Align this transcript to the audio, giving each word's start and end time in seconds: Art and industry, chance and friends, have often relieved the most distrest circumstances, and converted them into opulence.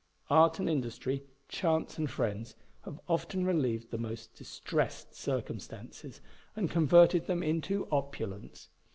Art 0.31 0.57
and 0.57 0.67
industry, 0.67 1.21
chance 1.47 1.99
and 1.99 2.09
friends, 2.09 2.55
have 2.85 2.99
often 3.07 3.45
relieved 3.45 3.91
the 3.91 3.99
most 3.99 4.33
distrest 4.33 5.13
circumstances, 5.13 6.21
and 6.55 6.71
converted 6.71 7.27
them 7.27 7.43
into 7.43 7.87
opulence. 7.91 8.69